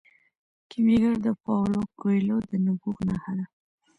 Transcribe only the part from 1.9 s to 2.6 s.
کویلیو د